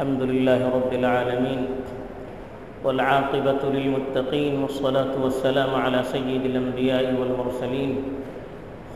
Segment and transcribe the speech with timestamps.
[0.00, 1.60] الحمد لله رب العالمين
[2.84, 7.90] والعاقبة للمتقين والصلاة والسلام على سيد الأنبياء والمرسلين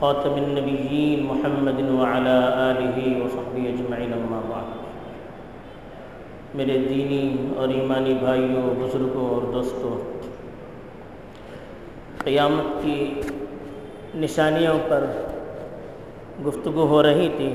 [0.01, 2.37] خاتم النبيين محمد وعلى
[2.69, 4.73] آله وصحبه أجمعين أما بعد.
[6.55, 9.95] میرے دینی اور ایمانی بھائیوں، بزرگوں اور دوستوں،
[12.25, 13.21] قیامت کی
[14.15, 15.07] نشانیوں پر
[16.47, 17.55] گفتگو ہو رہی تھی۔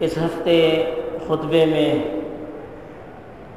[0.00, 0.58] اس ہفتے
[1.26, 1.92] خطبے میں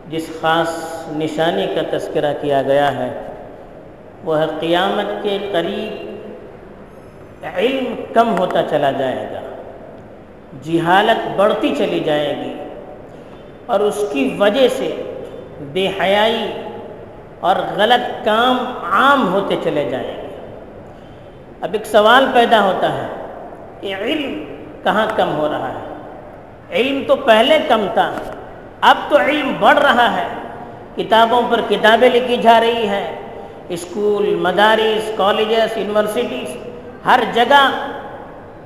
[0.10, 0.70] جس خاص
[1.18, 3.10] نشانی کا تذکرہ کیا گیا ہے،
[4.24, 6.06] وہ ہے قیامت کے قریب
[7.56, 9.42] علم کم ہوتا چلا جائے گا،
[10.64, 12.54] جہالت بڑھتی چلی جائے گی
[13.66, 14.90] اور اس کی وجہ سے
[15.74, 16.48] بے حیائی
[17.40, 18.58] اور غلط کام
[18.92, 20.28] عام ہوتے چلے جائیں گے۔
[21.62, 23.08] اب ایک سوال پیدا ہوتا ہے
[23.82, 24.44] کہ علم
[24.84, 25.87] کہاں کم ہو رہا ہے؟
[26.72, 28.14] علم تو پہلے کم تھا،
[28.82, 30.28] اب تو علم بڑھ رہا ہے۔
[30.96, 33.22] کتابوں پر کتابیں لکھی جا رہی ہیں۔
[33.70, 36.58] اسکول، مدارس، کالجز، یونیورسٹیز،
[37.06, 37.72] ہر جگہ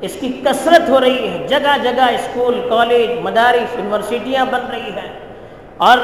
[0.01, 5.19] اس کی کثرت ہو رہی ہے۔ جگہ جگہ اسکول، کالج، مدارس، یونیورسٹیاں بن رہی ہیں۔
[5.77, 5.97] اور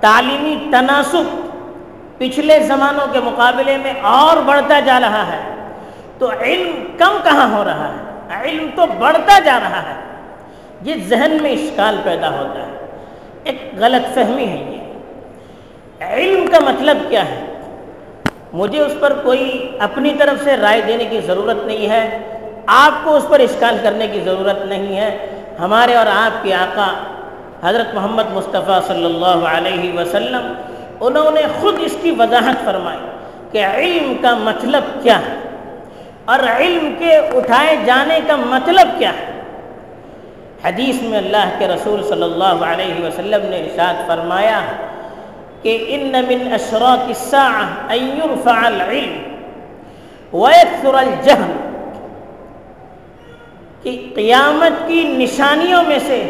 [0.00, 1.50] تعلیمی تناسب
[2.18, 5.72] پچھلے زمانوں کے مقابلے میں اور بڑھتا جا رہا ہے۔
[6.18, 10.09] تو علم کم کہاں ہو رہا ہے؟ علم تو بڑھتا جا رہا ہے۔
[10.82, 12.86] یہ ذہن میں اشکال پیدا ہوتا ہے۔
[13.44, 14.80] ایک غلط فہمی ہے یہ۔
[16.04, 17.44] علم کا مطلب کیا ہے؟
[18.52, 22.18] مجھے اس پر کوئی اپنی طرف سے رائے دینے کی ضرورت نہیں ہے۔
[22.66, 25.26] آپ کو اس پر اشکال کرنے کی ضرورت نہیں ہے۔
[25.60, 26.92] ہمارے اور آپ کے آقا
[27.68, 30.52] حضرت محمد مصطفیٰ صلی اللہ علیہ وسلم،
[31.00, 32.98] انہوں نے خود اس کی وضاحت فرمائی
[33.52, 35.34] کہ علم کا مطلب کیا ہے۔
[36.24, 39.39] اور علم کے اٹھائے جانے کا مطلب کیا ہے؟
[40.64, 44.60] حدیث میں اللہ کے رسول صلی اللہ علیہ وسلم نے ارشاد فرمایا
[45.62, 49.14] کہ ان من اشراط الساعة ان يرفع العلم
[50.32, 51.52] ويكثر الجهل،
[53.82, 56.20] کہ قیامت کی نشانیوں میں سے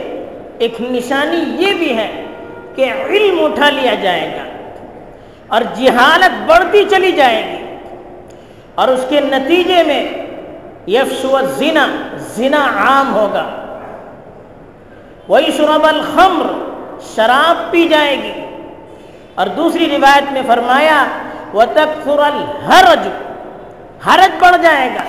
[0.58, 2.08] ایک نشانی یہ بھی ہے
[2.76, 4.44] کہ علم اٹھا لیا جائے گا
[5.54, 7.62] اور جہالت بڑھتی چلی جائے گی
[8.74, 10.02] اور اس کے نتیجے میں
[10.86, 11.86] یفشو الزنا،
[12.36, 13.46] زنا عام ہوگا۔
[15.30, 16.46] وہی شرب الخمر،
[17.14, 18.32] شراب پی جائے گی۔
[19.34, 21.04] اور دوسری روایت میں فرمایا
[21.52, 23.08] وہ تکفر الحرج،
[24.08, 25.02] حرج بڑھ جائے گا۔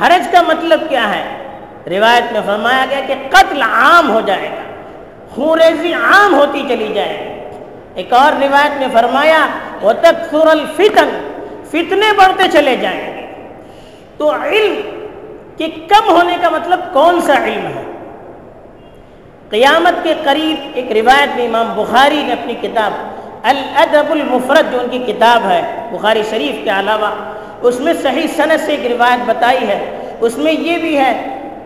[0.00, 1.48] حرج کا مطلب کیا ہے؟
[1.86, 4.62] روایت میں فرمایا گیا کہ قتل عام ہو جائے گا
[5.34, 9.46] خوریزی عام ہوتی چلی جائے گی۔ ایک اور روایت میں فرمایا
[9.82, 13.26] وہ تکفر الفتن، فتنے بڑھتے چلے جائیں گے۔
[14.16, 15.06] تو علم
[15.56, 17.91] کے کم ہونے کا مطلب کون سا علم ہے؟
[19.52, 22.92] قیامت کے قریب ایک روایت میں امام بخاری نے اپنی کتاب
[23.42, 25.60] الادب المفرد جو ان کی کتاب ہے،
[25.92, 27.10] بخاری شریف کے علاوہ،
[27.62, 31.12] اس میں صحیح صنعت سے ایک روایت بتائی ہے۔ اس میں یہ بھی ہے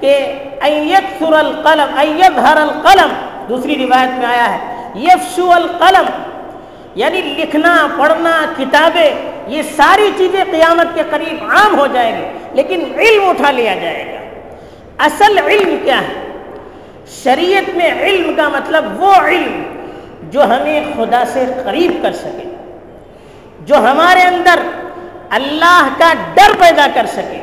[0.00, 0.16] کہ
[0.60, 3.14] ایکثر القلم ایظہر القلم،
[3.48, 4.58] دوسری روایت میں آیا ہے۔
[4.94, 6.10] یفشو القلم
[6.94, 9.10] یعنی لکھنا، پڑھنا، کتابیں،
[9.46, 14.04] یہ ساری چیزیں قیامت کے قریب عام ہو جائیں گی، لیکن علم اٹھا لیا جائے
[14.12, 16.25] گا۔ اصل علم کیا ہے؟
[17.14, 19.62] شریعت میں علم کا مطلب وہ علم
[20.30, 22.44] جو ہمیں خدا سے قریب کر سکے،
[23.66, 24.60] جو ہمارے اندر
[25.38, 27.40] اللہ کا ڈر پیدا کر سکے،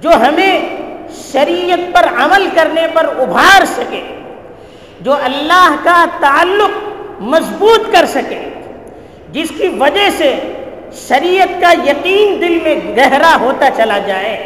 [0.00, 0.60] جو ہمیں
[1.32, 4.02] شریعت پر عمل کرنے پر ابھار سکے،
[5.00, 8.38] جو اللہ کا تعلق مضبوط کر سکے،
[9.32, 10.34] جس کی وجہ سے
[11.08, 14.36] شریعت کا یقین دل میں گہرا ہوتا چلا جائے،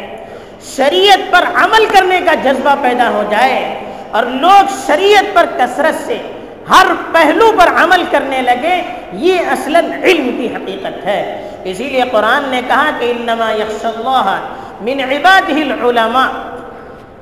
[0.75, 3.59] شریعت پر عمل کرنے کا جذبہ پیدا ہو جائے
[4.11, 6.17] اور لوگ شریعت پر کثرت سے
[6.69, 8.75] ہر پہلو پر عمل کرنے لگے،
[9.21, 11.21] یہ اصلا علم کی حقیقت ہے۔
[11.71, 14.27] اسی لیے قرآن نے کہا کہ انما یخش اللہ
[14.87, 16.27] من عباده العلماء،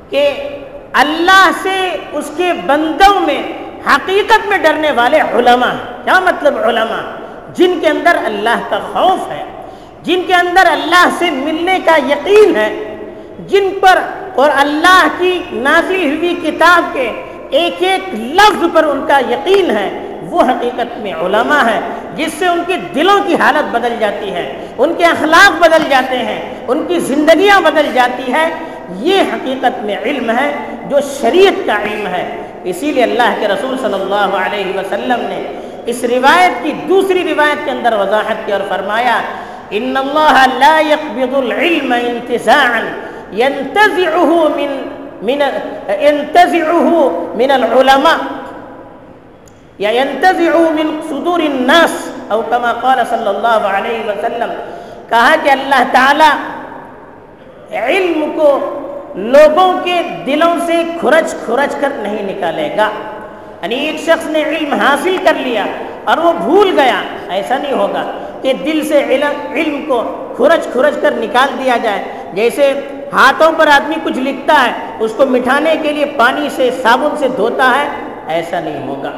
[0.09, 0.23] کہ
[1.01, 1.77] اللہ سے
[2.19, 3.41] اس کے بندوں میں
[3.87, 5.73] حقیقت میں ڈرنے والے علماء
[6.03, 7.01] کیا مطلب علماء؟
[7.57, 9.43] جن کے اندر اللہ کا خوف ہے،
[10.03, 12.69] جن کے اندر اللہ سے ملنے کا یقین ہے،
[13.51, 13.99] جن پر
[14.39, 15.31] اور اللہ کی
[15.63, 17.09] نازل ہوئی کتاب کے
[17.59, 19.89] ایک ایک لفظ پر ان کا یقین ہے،
[20.31, 21.79] وہ حقیقت میں علماء ہے
[22.15, 24.43] جس سے ان کے دلوں کی حالت بدل جاتی ہے،
[24.77, 28.49] ان کے اخلاق بدل جاتے ہیں، ان کی زندگیاں بدل جاتی ہے
[28.99, 30.51] یہ حقیقت میں علم ہے،
[30.89, 32.23] جو شریعت کا علم ہے۔
[32.69, 35.41] اسی لیے اللہ کے رسول صلی اللہ علیہ وسلم نے
[35.91, 39.19] اس روایت کی دوسری روایت کے اندر وضاحت کی اور فرمایا،
[39.77, 42.81] ان اللہ لا يقبض العلم انتزاعا
[43.33, 44.71] ينتزعه من
[45.21, 45.41] من
[45.89, 46.91] انتزعه
[47.37, 48.17] من العلماء.
[49.79, 51.93] یا ينتزعه من صدور الناس.
[52.31, 54.51] او كما قال صلی اللہ علیہ وسلم.
[55.09, 56.31] کہا کہ اللہ تعالی
[57.77, 58.49] علم کو
[59.15, 62.89] لوگوں کے دلوں سے کھرچ کھرچ کر نہیں نکالے گا.
[63.61, 65.65] یعنی ایک شخص نے علم حاصل کر لیا
[66.05, 67.01] اور وہ بھول گیا.
[67.29, 68.03] ایسا نہیں ہوگا
[68.41, 70.01] کہ دل سے علم علم کو
[70.35, 72.03] کھرچ کھرچ کر نکال دیا جائے.
[72.33, 72.71] جیسے
[73.13, 77.27] ہاتھوں پر آدمی کچھ لکھتا ہے، اس کو مٹھانے کے لیے پانی سے، صابن سے
[77.27, 77.87] دھوتا ہے،
[78.27, 79.11] ایسا نہیں ہوگا۔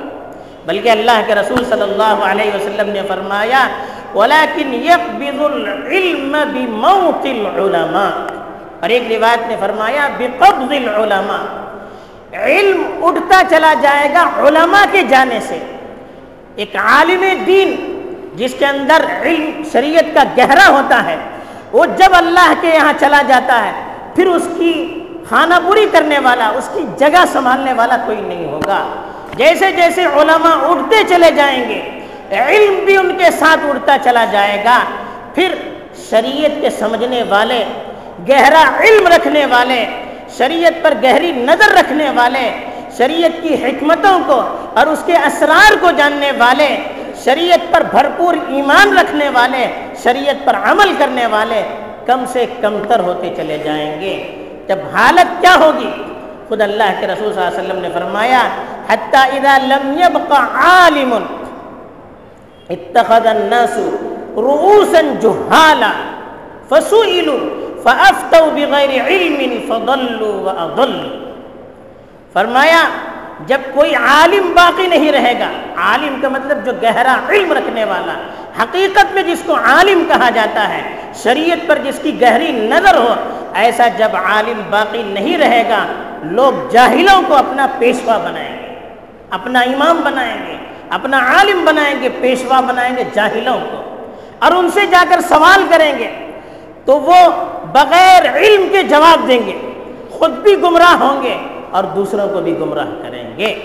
[0.65, 3.67] بلکہ اللہ کے رسول صلی اللہ علیہ وسلم نے فرمایا،
[4.15, 8.31] وَلَكِنْ يَقْبِضُ الْعِلْمَ بِمَوْتِ الْعُلَمَاءِ۔
[8.79, 11.61] اور ایک روایت نے فرمایا، بِقَبْضِ الْعُلَمَاءِ۔
[12.33, 15.59] علم اٹھتا چلا جائے گا علماء کے جانے سے۔
[16.55, 17.75] ایک عالم دین
[18.35, 21.15] جس کے اندر علم، شریعت کا گہرا ہوتا ہے
[21.71, 23.71] وہ جب اللہ کے یہاں چلا جاتا ہے،
[24.15, 24.73] پھر اس کی
[25.29, 28.81] خانہ پوری کرنے والا، اس کی جگہ سنبھالنے والا کوئی نہیں ہوگا۔
[29.37, 31.81] جیسے جیسے علماء اٹھتے چلے جائیں گے،
[32.31, 34.79] علم بھی ان کے ساتھ اٹھتا چلا جائے گا۔
[35.35, 35.55] پھر
[36.09, 37.63] شریعت کے سمجھنے والے،
[38.29, 39.85] گہرا علم رکھنے والے،
[40.37, 42.49] شریعت پر گہری نظر رکھنے والے،
[42.97, 44.39] شریعت کی حکمتوں کو
[44.77, 46.67] اور اس کے اسرار کو جاننے والے
[47.23, 49.67] شریعت پر بھرپور ایمان رکھنے والے،
[50.03, 51.61] شریعت پر عمل کرنے والے
[52.05, 54.15] کم سے کم تر ہوتے چلے جائیں گے۔
[54.67, 55.91] جب حالت کیا ہوگی؟
[56.47, 58.41] خود اللہ کے رسول صلی اللہ علیہ وسلم نے فرمایا،
[58.87, 61.13] حتی اذا لم يبق عالم،
[62.69, 63.77] اتخذ الناس
[64.37, 65.91] رؤوسا جهالا
[66.69, 67.39] فسئلوا
[67.83, 69.39] فافتوا بغیر علم
[69.69, 71.09] فضلوا واضلوا
[72.33, 72.83] فرمایا
[73.45, 75.49] جب کوئی عالم باقی نہیں رہے گا،
[75.81, 78.13] عالم کا مطلب جو گہرا علم رکھنے والا،
[78.63, 80.81] حقیقت میں جس کو عالم کہا جاتا ہے،
[81.23, 83.15] شریعت پر جس کی گہری نظر ہو،
[83.53, 85.85] ایسا جب عالم باقی نہیں رہے گا،
[86.23, 88.75] لوگ جاہلوں کو اپنا پیشوا بنائیں گے،
[89.29, 90.57] اپنا امام بنائیں گے،
[90.89, 93.77] اپنا عالم بنائیں گے، پیشوا بنائیں گے جاہلوں کو۔
[94.39, 96.31] اور ان سے جا کر سوال کریں گے،
[96.85, 97.15] تو وہ
[97.71, 99.57] بغیر علم کے جواب دیں گے،
[100.11, 101.37] خود بھی گمراہ ہوں گے۔
[101.71, 103.55] اور دوسروں کو بھی گمراہ کریں گے۔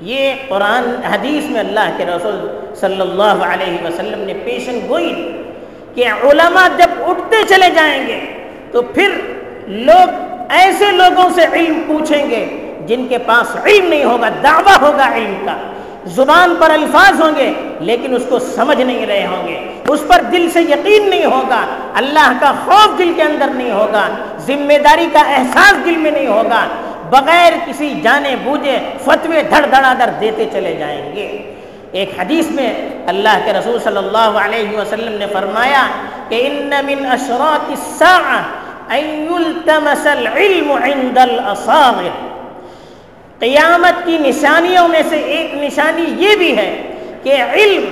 [0.00, 5.42] یہ قرآن، حدیث میں اللہ کے رسول صلی اللہ علیہ وسلم نے پیشن گوئی
[5.94, 8.20] کہ علماء جب اٹھتے چلے جائیں گے
[8.72, 9.12] تو پھر
[9.66, 10.08] لوگ
[10.50, 15.46] ایسے لوگوں سے علم پوچھیں گے جن کے پاس علم نہیں ہوگا، دعویٰ ہوگا علم
[15.46, 15.56] کا۔
[16.06, 20.22] زبان پر الفاظ ہوں گے لیکن اس کو سمجھ نہیں رہے ہوں گے۔ اس پر
[20.32, 24.08] دل سے یقین نہیں ہوگا، اللہ کا خوف دل کے اندر نہیں ہوگا۔
[24.38, 26.66] ذمہ داری کا احساس دل میں نہیں ہوگا۔
[27.10, 31.26] بغیر کسی جانے بوجھے فتوے دھڑ دھڑا در دیتے چلے جائیں گے۔
[31.92, 32.70] ایک حدیث میں
[33.08, 35.86] اللہ کے رسول صلی اللہ علیہ وسلم نے فرمایا
[36.28, 38.40] کہ ان من اشراط الساعة
[38.96, 42.16] ان يلتمس العلم عند الاصاغر۔
[43.38, 46.70] قیامت کی نشانیوں میں سے ایک نشانی یہ بھی ہے
[47.22, 47.84] کہ علم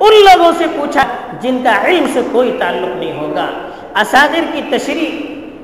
[0.00, 1.04] ان لوگوں سے پوچھا
[1.40, 3.46] جن کا علم سے کوئی تعلق نہیں ہوگا۔
[4.00, 5.10] اساغر کی تشریح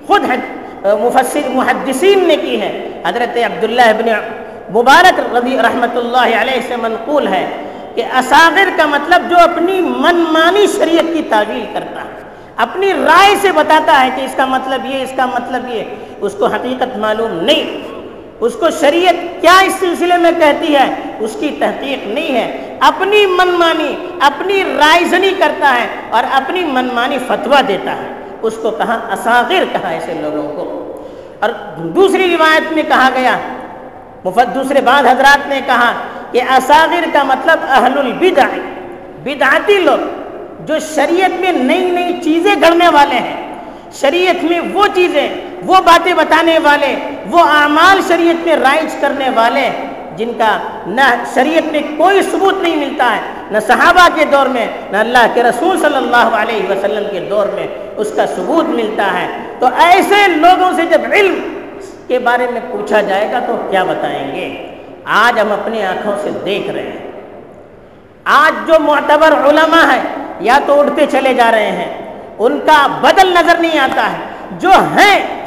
[0.06, 0.24] خود
[0.84, 4.08] مفسر محدثین نے کی ہے۔ حضرت عبداللہ ابن
[4.72, 7.46] مبارک رضی رحمۃ اللہ علیہ سے منقول ہے
[7.94, 12.20] کہ اساغر کا مطلب جو اپنی منمانی شریعت کی تعویل کرتا ہے،
[12.56, 15.84] اپنی رائے سے بتاتا ہے کہ اس کا مطلب یہ، اس کا مطلب یہ،
[16.20, 17.80] اس کو حقیقت معلوم نہیں۔
[18.40, 23.26] اس کو شریعت کیا اس سلسلے میں کہتی ہے؟ اس کی تحقیق نہیں ہے۔ اپنی
[23.26, 29.00] منمانی، اپنی رائے زنی کرتا ہے اور اپنی منمانی فتویٰ دیتا ہے۔ اس کو کہا
[29.12, 30.66] اساغر کہا ایسے لوگوں کو۔
[31.40, 33.38] اور دوسری روایت میں کہا گیا،
[34.24, 35.92] مفت دوسرے بعد حضرات نے کہا
[36.32, 38.46] کہ اساغر کا مطلب اہل البدع،
[39.24, 39.98] بدعتی لوگ
[40.66, 43.54] جو شریعت میں نئی نئی چیزیں گھڑنے والے ہیں۔
[43.92, 45.28] شریعت میں وہ چیزیں،
[45.66, 46.96] وہ باتیں بتانے والے،
[47.30, 49.70] وہ اعمال شریعت میں رائج کرنے والے۔
[50.20, 54.66] جن کا نہ شریعت میں کوئی ثبوت نہیں ملتا ہے، نہ صحابہ کے دور میں،
[54.90, 59.06] نہ اللہ کے رسول صلی اللہ علیہ وسلم کے دور میں اس کا ثبوت ملتا
[59.20, 59.26] ہے۔
[59.58, 61.60] تو ایسے لوگوں سے جب علم
[62.08, 66.30] کے بارے میں پوچھا جائے گا تو کیا بتائیں گے؟ آج ہم اپنی آنکھوں سے
[66.44, 67.10] دیکھ رہے ہیں۔
[68.24, 70.00] آج جو معتبر علماء ہے
[70.40, 74.18] یا تو اٹھتے چلے جا رہے ہیں، ان کا بدل نظر نہیں آتا ہے۔
[74.50, 75.44] جو ہیں،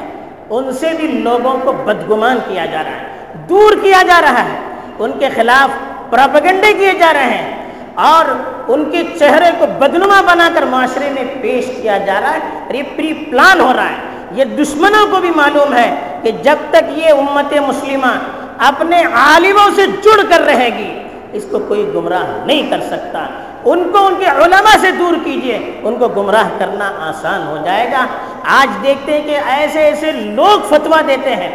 [0.49, 3.12] ان سے بھی لوگوں کو بدگمان کیا جا رہا ہے۔
[3.49, 4.57] دور کیا جا رہا ہے،
[4.99, 5.69] ان کے خلاف
[6.11, 7.51] پراپگنڈے کیے جا رہے ہیں
[8.03, 8.25] اور
[8.73, 12.73] ان کے چہرے کو بدنما بنا کر معاشرے میں پیش کیا جا رہا ہے، اور
[12.73, 15.89] یہ پری پلان ہو رہا ہے۔ یہ دشمنوں کو بھی معلوم ہے
[16.21, 18.13] کہ جب تک یہ امت مسلمہ
[18.67, 20.91] اپنے عالموں سے جڑ کر رہے گی،
[21.37, 23.25] اس کو کوئی گمراہ نہیں کر سکتا۔
[23.71, 27.85] ان کو ان کے علماء سے دور کیجیے، ان کو گمراہ کرنا آسان ہو جائے
[27.91, 28.05] گا۔
[28.59, 31.51] آج دیکھتے ہیں کہ ایسے ایسے لوگ فتویٰ دیتے ہیں۔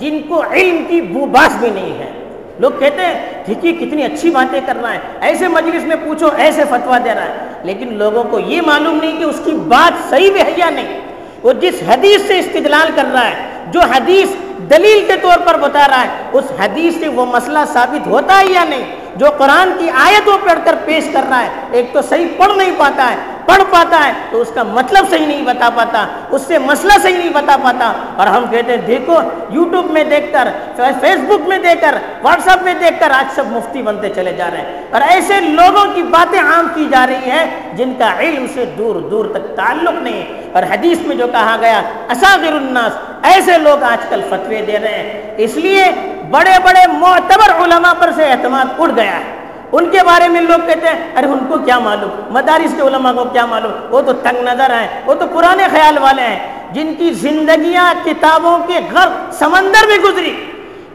[0.00, 2.24] جن کو علم کی بو باس بھی نہیں ہے۔
[2.58, 6.62] لوگ کہتے ہیں، دیکھیے کتنی اچھی باتیں کر رہا ہے۔ ایسے مجلس میں پوچھو، ایسے
[6.70, 10.32] فتوا دے رہا ہے۔ لیکن لوگوں کو یہ معلوم نہیں کہ اس کی بات صحیح
[10.32, 11.00] بھی ہے یا نہیں۔
[11.42, 13.34] وہ جس حدیث سے استدلال کر رہا ہے،
[13.66, 14.28] جو حدیث
[14.70, 18.46] دلیل کے طور پر بتا رہا ہے، اس حدیث سے وہ مسئلہ ثابت ہوتا ہے
[18.46, 18.84] یا نہیں؟
[19.16, 22.72] جو قرآن کی آیتوں پڑھ کر پیش کر رہا ہے، ایک تو صحیح پڑھ نہیں
[22.76, 23.16] پاتا ہے
[23.50, 27.18] پڑھ پاتا ہے تو اس کا مطلب صحیح نہیں بتا پاتا، اس سے مسئلہ صحیح
[27.18, 29.14] نہیں بتا پاتا۔ اور ہم کہتے ہیں، دیکھو،
[29.50, 33.34] یوٹیوب میں دیکھ کر، فیس بک میں دیکھ کر، واٹس ایپ میں دیکھ کر آج
[33.34, 37.06] سب مفتی بنتے چلے جا رہے ہیں۔ اور ایسے لوگوں کی باتیں عام کی جا
[37.06, 41.16] رہی ہیں جن کا علم سے دور دور تک تعلق نہیں ہے۔ اور حدیث میں
[41.16, 42.92] جو کہا گیا اساغر الناس،
[43.22, 45.84] ایسے لوگ آج کل فتوے دے رہے ہیں۔ اس لیے
[46.30, 49.39] بڑے بڑے معتبر علماء پر سے اعتماد اڑ گیا ہے۔
[49.72, 53.12] ان کے بارے میں لوگ کہتے ہیں، ارے ان کو کیا معلوم؟ مدارس کے علماء
[53.12, 56.94] کو کیا معلوم؟ وہ تو تنگ نظر ہیں وہ تو پرانے خیال والے ہیں، جن
[56.98, 60.46] کی زندگیاں کتابوں کے غرب سمندر میں گزری۔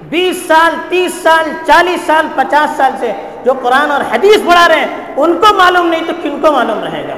[0.10, 3.12] بیس سال، تیس سال، چالیس سال، پچاس سال سے
[3.46, 6.84] جو قرآن اور حدیث پڑھا رہے ہیں، ان کو معلوم نہیں تو کن کو معلوم
[6.84, 7.16] رہے گا؟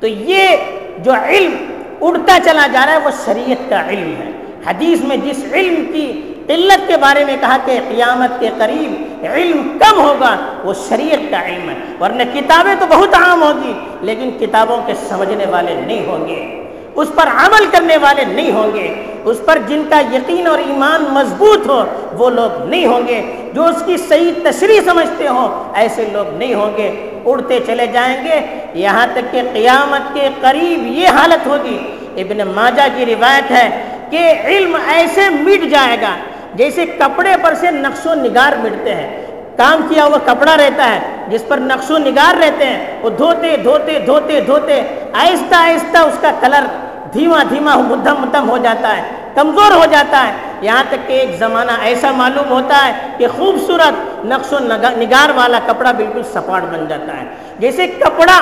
[0.00, 0.56] تو یہ
[0.98, 1.54] جو علم
[2.00, 4.30] اڑتا چلا جا رہا ہے، وہ شریعت کا علم ہے۔
[4.66, 9.78] حدیث میں جس علم کی قلت کے بارے میں کہا کہ قیامت کے قریب علم
[9.78, 14.76] کم ہوگا، وہ شریعت کا علم ہے۔ ورنہ کتابیں تو بہت عام ہوگی، لیکن کتابوں
[14.86, 16.62] کے سمجھنے والے نہیں ہوں گے۔
[16.94, 21.04] اس پر عمل کرنے والے نہیں ہوں گے۔ اس پر جن کا یقین اور ایمان
[21.10, 26.08] مضبوط ہو، وہ لوگ نہیں ہوں گے۔ جو اس کی صحیح تشریح سمجھتے ہوں، ایسے
[26.12, 28.40] لوگ نہیں ہوں گے۔ اڑتے چلے جائیں گے۔
[28.74, 31.78] یہاں تک کہ قیامت کے قریب یہ حالت ہوگی۔
[32.16, 36.16] ابن ماجہ کی روایت ہے کہ علم ایسے مٹ جائے گا
[36.56, 40.98] جیسے کپڑے پر سے نقش و نگار مٹتے ہیں۔ کام کیا ہوا کپڑا رہتا ہے،
[41.28, 44.80] جس پر نقش و نگار رہتے ہیں، وہ دھوتے دھوتے دھوتے دھوتے،
[45.12, 46.66] آہستہ آہستہ اس کا کلر
[47.12, 49.02] دھیما دھیما مدھم مدھم ہو جاتا ہے،
[49.34, 54.24] کمزور ہو جاتا ہے۔ یہاں تک کہ ایک زمانہ ایسا معلوم ہوتا ہے کہ خوبصورت
[54.24, 54.58] نقش و
[54.98, 57.24] نگار والا کپڑا بالکل سپاٹ بن جاتا ہے۔
[57.58, 58.38] جیسے کپڑا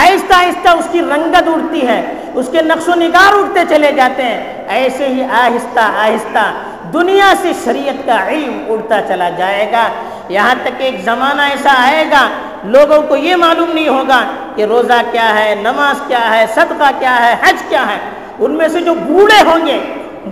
[0.00, 2.00] آہستہ آہستہ اس کی رنگت اڑتی ہے،
[2.34, 6.44] اس کے نقش و نگار اڑتے چلے جاتے ہیں، ایسے ہی آہستہ آہستہ
[6.92, 9.88] دنیا سے شریعت کا علم اڑتا چلا جائے گا۔
[10.28, 12.28] یہاں تک ایک زمانہ ایسا آئے گا،
[12.64, 17.26] لوگوں کو یہ معلوم نہیں ہوگا کہ روزہ کیا ہے، نماز کیا ہے، صدقہ کیا
[17.26, 17.98] ہے، حج کیا ہے۔
[18.38, 19.78] ان میں سے جو بوڑھے ہوں گے،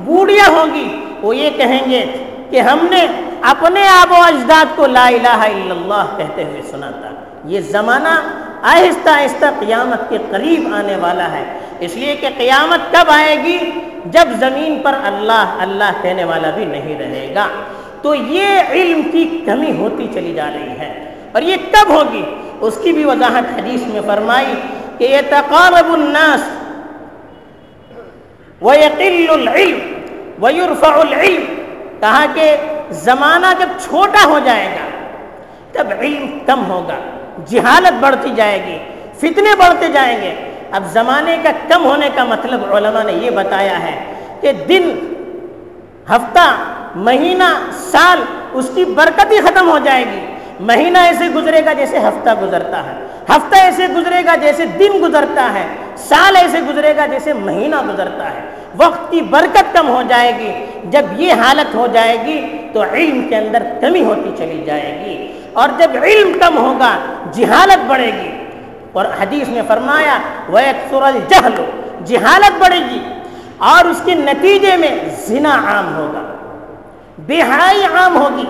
[0.04, 2.06] بوڑھیاں ہوں گی، وہ یہ کہیں گے
[2.50, 3.06] کہ ہم نے
[3.42, 7.10] اپنے آب و اجداد کو لا الہ الا اللہ کہتے ہوئے سنا تھا۔
[7.44, 8.14] یہ زمانہ
[8.62, 11.44] آہستہ آہستہ قیامت کے قریب آنے والا ہے۔
[11.80, 13.58] اس لیے کہ قیامت کب آئے گی
[14.04, 17.48] جب زمین پر اللہ اللہ کہنے والا بھی نہیں رہے گا۔
[18.02, 22.24] تو یہ علم کی کمی ہوتی چلی جا رہی ہے اور یہ کب ہوگی۔
[22.60, 24.54] اس کی بھی وضاحت حدیث میں فرمائی
[24.98, 26.42] کہ یہ تقارب الناس
[28.62, 29.80] وَيَقِلُّ الْعِلْمِ
[30.42, 31.44] وَيُرْفَعُ الْعِلْمِ،
[32.00, 32.56] کہا کہ
[32.90, 34.86] زمانہ جب چھوٹا ہو جائے گا،
[35.72, 36.98] تب علم کم ہوگا،
[37.46, 38.78] جہالت بڑھتی جائے گی،
[39.16, 40.34] فتنے بڑھتے جائیں گے۔
[40.72, 44.90] اب زمانے کا کم ہونے کا مطلب علماء نے یہ بتایا ہے کہ دن،
[46.10, 46.54] ہفتہ،
[46.94, 50.26] مہینہ، سال، اس کی برکت ہی ختم ہو جائے گی۔
[50.60, 55.54] مہینہ ایسے گزرے گا جیسے ہفتہ گزرتا ہے۔ ہفتہ ایسے گزرے گا جیسے دن گزرتا
[55.54, 58.40] ہے۔ سال ایسے گزرے گا جیسے مہینہ گزرتا ہے۔
[58.76, 63.28] وقت کی برکت کم ہو جائے گی۔ جب یہ حالت ہو جائے گی تو علم
[63.28, 66.98] کے اندر کمی ہوتی چلی جائے گی۔ اور جب علم کم ہوگا،
[67.32, 68.45] جہالت بڑھے گی۔
[68.96, 70.58] اور حدیث میں فرمایا وہ
[71.04, 71.54] الجہل
[72.04, 73.00] جہالت بڑھے گی
[73.70, 74.94] اور اس کے نتیجے میں
[75.26, 76.22] زنا عام ہوگا
[77.28, 78.44] بہائی عام ہوگی،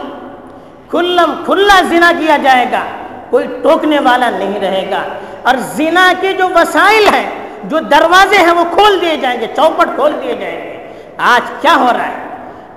[0.91, 2.83] کھلم کھلا زنا کیا جائے گا،
[3.31, 5.03] کوئی ٹوکنے والا نہیں رہے گا،
[5.43, 7.29] اور زنا کے جو وسائل ہیں،
[7.65, 11.75] جو دروازے ہیں، وہ کھول دیے جائیں گے، چوپٹ کھول دیے جائیں گے۔ آج کیا
[11.77, 12.25] ہو رہا ہے؟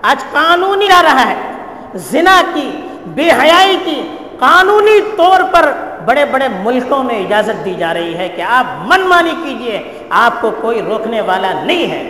[0.01, 1.35] آج قانونی آ رہا ہے۔
[2.11, 2.69] زنا کی،
[3.15, 4.01] بے حیائی کی
[4.39, 5.71] قانونی طور پر
[6.05, 10.41] بڑے بڑے ملکوں میں اجازت دی جا رہی ہے کہ آپ من مانی کیجیے، آپ
[10.41, 12.09] کو کوئی روکنے والا نہیں ہے۔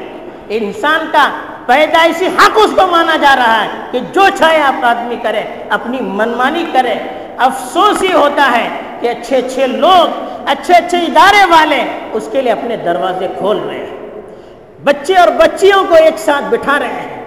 [0.50, 1.30] انسان کا
[1.66, 5.98] پیدائشی حق اس کو مانا جا رہا ہے کہ جو چاہے آپ آدمی کرے، اپنی
[6.02, 6.94] منمانی کرے۔
[7.38, 8.70] افسوس ہی ہوتا ہے
[9.00, 13.78] کہ اچھے اچھے لوگ، اچھے اچھے ادارے والے اس کے لیے اپنے دروازے کھول رہے
[13.78, 14.22] ہیں۔
[14.84, 17.26] بچے اور بچیوں کو ایک ساتھ بٹھا رہے ہیں۔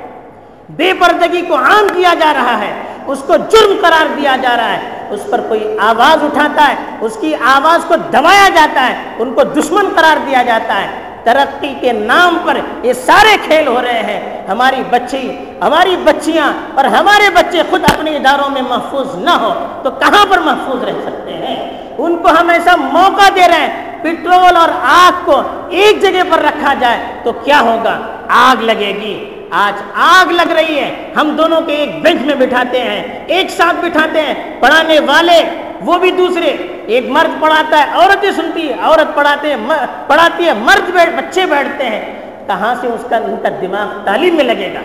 [0.68, 4.72] بے پردگی کو عام کیا جا رہا ہے۔ اس کو جرم قرار دیا جا رہا
[4.72, 4.80] ہے۔
[5.10, 9.42] اس پر کوئی آواز اٹھاتا ہے، اس کی آواز کو دبایا جاتا ہے، ان کو
[9.42, 10.86] دشمن قرار دیا جاتا ہے۔
[11.24, 15.32] ترقی کے نام پر یہ سارے کھیل ہو رہے ہیں۔ ہماری بچی،
[15.62, 20.38] ہماری بچیاں اور ہمارے بچے خود اپنے اداروں میں محفوظ نہ ہو تو کہاں پر
[20.38, 25.12] محفوظ رہ سکتے ہیں؟ ان کو ہم ایسا موقع دے رہے ہیں۔ پٹرول اور آگ
[25.24, 30.52] کو ایک جگہ پر رکھا جائے تو کیا ہوگا؟ آگ لگے گی۔ آج آگ لگ
[30.52, 35.00] رہی ہے۔ ہم دونوں کے ایک بینچ میں بٹھاتے ہیں، ایک ساتھ بٹھاتے ہیں۔ پڑھانے
[35.00, 35.42] والے،
[35.80, 36.56] وہ بھی دوسرے۔
[36.86, 39.56] ایک مرد پڑھاتا ہے، عورتیں سنتی ہے عورت پڑھاتے ہیں
[40.06, 44.36] پڑھاتی ہے مرد بیٹھ، بچے بیٹھتے ہیں۔ کہاں سے اس کا، ان کا دماغ تعلیم
[44.36, 44.80] میں لگے گا؟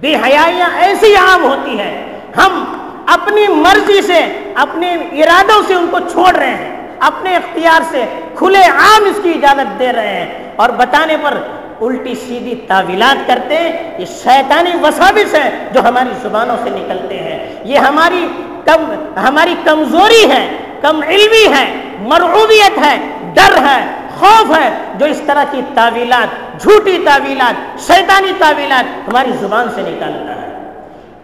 [0.00, 2.64] بے حیاں ایسی عام ہوتی ہے ہم
[3.06, 8.62] اپنی مرضی سے، اپنے ارادوں سے ان کو چھوڑ رہے ہیں۔ اپنے اختیار سے کھلے
[8.62, 11.38] عام اس کی اجازت دے رہے ہیں۔ اور بتانے پر
[11.86, 17.54] الٹی سیدھی تعویلات کرتے ہیں، یہ شیطانی وسابس ہے جو ہماری زبانوں سے نکلتے ہیں۔
[17.64, 18.28] یہ ہماری
[18.64, 18.84] کم
[19.16, 20.48] ہماری کمزوری ہے،
[20.80, 21.66] کم علمی ہے،
[21.98, 22.96] مرعوبیت ہے،
[23.34, 23.80] ڈر ہے،
[24.18, 30.42] خوف ہے، جو اس طرح کی تعویلات، جھوٹی تعویلات، شیطانی تعویلات ہماری زبان سے نکالتا
[30.42, 30.48] ہے۔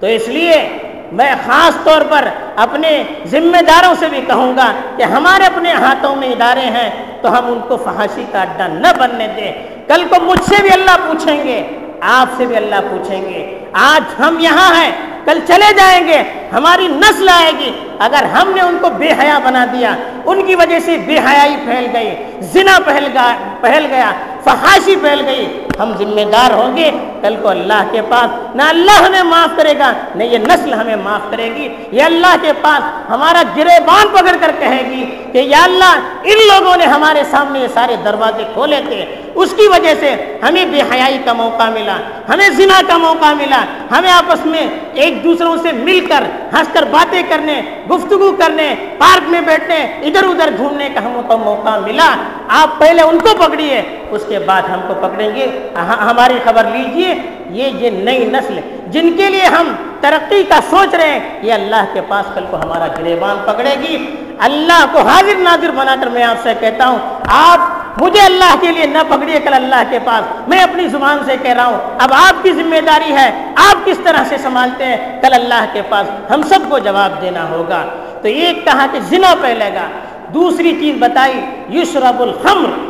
[0.00, 0.78] تو اس لیے
[1.12, 6.16] میں خاص طور پر اپنے ذمہ داروں سے بھی کہوں گا کہ ہمارے اپنے ہاتھوں
[6.16, 9.52] میں ادارے ہیں تو ہم ان کو فحاشی کا اڈا نہ بننے دیں۔
[9.88, 11.62] کل کو مجھ سے بھی اللہ پوچھیں گے،
[12.00, 14.90] آپ سے بھی اللہ پوچھیں گے۔ آج ہم یہاں ہیں،
[15.24, 19.38] کل چلے جائیں گے، ہماری نسل آئے گی۔ اگر ہم نے ان کو بے حیا
[19.44, 22.10] بنا دیا، ان کی وجہ سے بے حیائی پھیل گئی،
[22.52, 24.10] زنا پھیل گیا پھیل گیا۔
[24.48, 25.46] فحاشی پھیل گئی۔
[25.80, 26.90] ہم ذمہ دار ہوں گے۔
[27.22, 30.96] کل کو اللہ کے پاس نہ اللہ ہمیں معاف کرے گا، نہ یہ نسل ہمیں
[30.96, 35.38] معاف کرے گی۔ یہ اللہ کے پاس ہمارا گرے بان پکڑ کر کہے گی کہ
[35.38, 39.94] یا اللہ، ان لوگوں نے ہمارے سامنے یہ سارے دروازے کھولے تھے۔ اس کی وجہ
[40.00, 41.96] سے ہمیں بے حیائی کا موقع ملا،
[42.28, 46.82] ہمیں زنا کا موقع ملا۔ ہمیں آپس میں ایک دوسروں سے مل کر ہنس کر
[46.90, 52.14] باتیں کرنے، گفتگو کرنے، پارک میں بیٹھنے، ادھر ادھر گھومنے کا ہم کو موقع ملا۔
[52.48, 56.64] آپ پہلے ان کو پکڑیے اس کے بعد ہم کو پکڑیں گے۔ ہاں، ہماری خبر
[56.64, 57.14] لیجیے۔
[57.50, 61.84] یہ یہ نئی نسل جن کے لیے ہم ترقی کا سوچ رہے ہیں، یہ اللہ
[61.92, 66.22] کے پاس کل کو ہمارا گریبان پکڑے گی۔ اللہ کو حاضر ناظر بنا کر میں
[66.22, 66.98] آپ سے کہتا ہوں،
[67.28, 67.60] آپ
[68.02, 71.52] مجھے اللہ کے لیے نہ پکڑیے کل اللہ کے پاس۔ میں اپنی زبان سے کہہ
[71.52, 75.34] رہا ہوں، اب آپ کی ذمہ داری ہے، آپ کس طرح سے سنبھالتے ہیں؟ کل
[75.34, 77.84] اللہ کے پاس ہم سب کو جواب دینا ہوگا۔
[78.22, 79.88] تو ایک کہا کہ زنا پہلے گا۔
[80.34, 81.40] دوسری چیز بتائی،
[81.72, 82.87] یشرب الخمر۔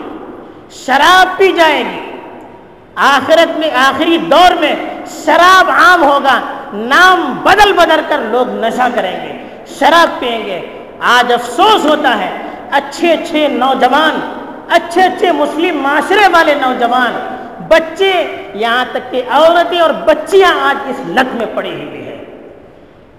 [0.70, 2.00] شراب پی جائے گی۔
[2.94, 4.74] آخرت میں، آخری دور میں
[5.24, 6.40] شراب عام ہوگا،
[6.72, 9.33] نام بدل بدل کر لوگ نشہ کریں گے،
[9.78, 10.61] شراب پئیں گے۔
[11.00, 12.31] آج افسوس ہوتا ہے،
[12.70, 14.18] اچھے اچھے نوجوان،
[14.68, 17.12] اچھے اچھے مسلم معاشرے والے نوجوان،
[17.68, 18.12] بچے،
[18.54, 22.24] یہاں تک کہ عورتیں اور بچیاں آج اس لت میں پڑی ہوئی ہیں۔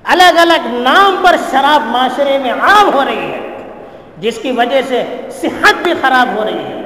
[0.03, 3.57] الگ الگ نام پر شراب معاشرے میں عام ہو رہی ہے،
[4.17, 5.03] جس کی وجہ سے
[5.41, 6.78] صحت بھی خراب ہو رہی ہے۔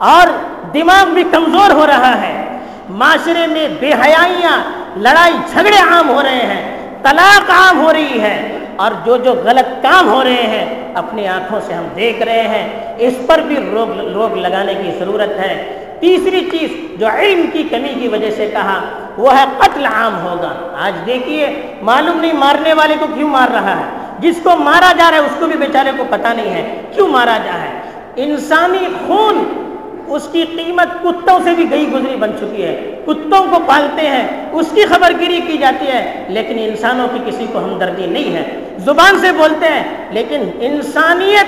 [0.00, 0.26] اور
[0.74, 2.58] دماغ بھی کمزور ہو رہا ہے۔
[2.88, 4.62] معاشرے میں بے حیائیاں،
[4.96, 9.82] لڑائی جھگڑے عام ہو رہے ہیں، طلاق عام ہو رہی ہے۔ اور جو جو غلط
[9.82, 14.00] کام ہو رہے ہیں، اپنی آنکھوں سے ہم دیکھ رہے ہیں۔ اس پر بھی روک
[14.14, 18.80] روک لگانے کی ضرورت ہے۔ تیسری چیز جو علم کی کمی کی وجہ سے کہا،
[19.16, 23.76] وہ ہے قتل عام ہوگا۔ آج دیکھیے، معلوم نہیں مارنے والے کو کیوں مار رہا
[23.76, 23.84] ہے۔
[24.18, 27.08] جس کو مارا جا رہا ہے، اس کو بھی بیچارے کو پتہ نہیں ہے۔ کیوں
[27.08, 27.80] مارا جا رہا ہے؟
[28.16, 29.66] انسانی خون
[30.10, 34.28] اس کی قیمت کتوں سے بھی گئی گزری بن چکی ہے۔ کتوں کو پالتے ہیں،
[34.52, 38.44] اس کی خبر گیری کی جاتی ہے۔ لیکن انسانوں کی کسی کو ہمدردی نہیں ہے۔
[38.78, 41.46] زبان سے بولتے ہیں، لیکن انسانیت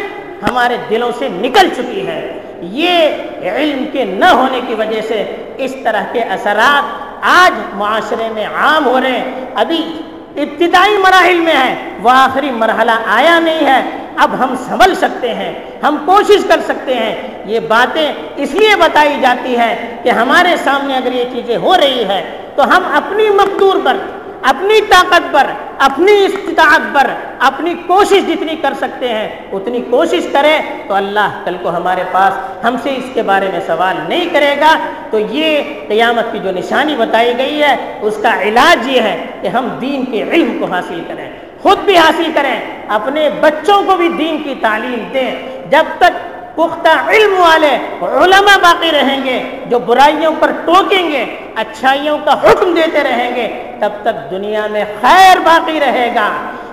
[0.50, 3.08] ہمارے دلوں سے نکل چکی ہے۔ یہ
[3.42, 6.82] علم کے نہ ہونے کی وجہ سے اس طرح کے اثرات
[7.22, 9.98] آج معاشرے میں عام ہو رہے ہیں۔ ابھی
[10.36, 13.82] ابتدائی مراحل میں ہے، وہ آخری مرحلہ آیا نہیں ہے۔
[14.16, 19.16] اب ہم سنبھل سکتے ہیں، ہم کوشش کر سکتے ہیں۔ یہ باتیں اس لیے بتائی
[19.20, 23.76] جاتی ہے کہ ہمارے سامنے اگر یہ چیزیں ہو رہی ہے تو ہم اپنی مقدور
[23.84, 23.96] پر
[24.42, 25.46] اپنی طاقت پر،
[25.78, 31.56] اپنی استطاعت پر، اپنی کوشش جتنی کر سکتے ہیں، اتنی کوشش کریں تو اللہ کل
[31.62, 34.76] کو ہمارے پاس ہم سے اس کے بارے میں سوال نہیں کرے گا۔
[35.10, 39.48] تو یہ قیامت کی جو نشانی بتائی گئی ہے، اس کا علاج یہ ہے کہ
[39.48, 41.28] ہم دین کے علم کو حاصل کریں،
[41.62, 42.54] خود بھی حاصل کریں،
[42.88, 45.30] اپنے بچوں کو بھی دین کی تعلیم دیں۔
[45.70, 46.20] جب تک
[46.56, 47.76] پختہ علم والے
[48.06, 51.24] علماء باقی رہیں گے، جو برائیوں پر ٹوکیں گے،
[51.56, 53.48] اچھائیوں کا حکم دیتے رہیں گے
[53.82, 56.28] تب تک دنیا میں خیر باقی رہے گا۔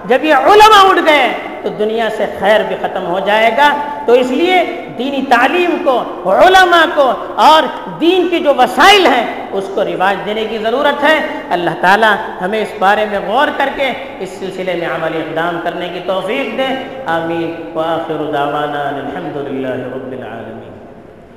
[0.05, 3.73] جب یہ علماء اٹھ گئے تو دنیا سے خیر بھی ختم ہو جائے گا۔
[4.05, 7.63] تو اس لیے دینی تعلیم کو، علماء کو اور
[7.99, 11.19] دین کی جو وسائل ہیں، اس کو رواج دینے کی ضرورت ہے۔
[11.49, 15.89] اللہ تعالیٰ ہمیں اس بارے میں غور کر کے اس سلسلے میں عملی اقدام کرنے
[15.89, 16.67] کی توفیق دے۔
[17.05, 20.68] آمین۔ وآخر دعوانا الحمد للہ رب العالمین۔